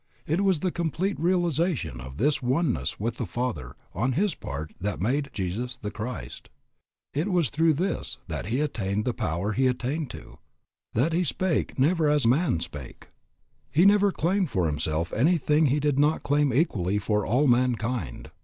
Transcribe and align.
It 0.25 0.41
was 0.41 0.61
the 0.61 0.71
complete 0.71 1.19
realization 1.19 2.01
of 2.01 2.17
this 2.17 2.41
oneness 2.41 2.99
with 2.99 3.17
the 3.17 3.27
Father 3.27 3.75
on 3.93 4.13
his 4.13 4.33
part 4.33 4.73
that 4.81 4.99
made 4.99 5.29
Jesus 5.31 5.77
the 5.77 5.91
Christ. 5.91 6.49
It 7.13 7.27
was 7.31 7.51
through 7.51 7.73
this 7.73 8.17
that 8.27 8.47
he 8.47 8.61
attained 8.61 9.05
to 9.05 9.09
the 9.09 9.13
power 9.13 9.51
he 9.51 9.67
attained 9.67 10.09
to, 10.09 10.39
that 10.95 11.13
he 11.13 11.23
spake 11.23 11.73
as 11.73 11.77
never 11.77 12.17
man 12.27 12.59
spake. 12.61 13.09
He 13.69 13.85
never 13.85 14.11
claimed 14.11 14.49
for 14.49 14.65
himself 14.65 15.13
anything 15.13 15.65
that 15.65 15.69
he 15.69 15.79
did 15.79 15.99
not 15.99 16.23
claim 16.23 16.51
equally 16.51 16.97
for 16.97 17.23
all 17.23 17.45
mankind. 17.45 18.31